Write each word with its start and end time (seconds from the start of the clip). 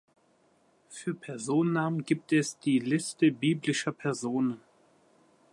Für 0.89 1.13
Personennamen 1.13 2.03
gibt 2.03 2.33
es 2.33 2.57
die 2.57 2.79
Liste 2.79 3.29
biblischer 3.31 3.91
Personen. 3.91 4.59